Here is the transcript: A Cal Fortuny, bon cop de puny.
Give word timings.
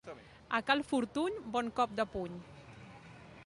A 0.59 0.61
Cal 0.69 0.81
Fortuny, 0.91 1.37
bon 1.57 1.71
cop 1.81 1.95
de 2.01 2.09
puny. 2.17 2.43